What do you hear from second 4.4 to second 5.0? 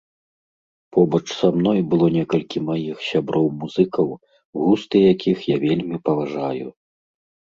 густы